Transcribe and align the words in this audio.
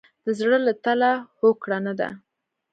د 0.25 0.27
زړه 0.39 0.57
له 0.67 0.73
تله 0.83 1.11
هوکړه 1.39 1.77
نه 1.85 1.93
ده. 1.99 2.09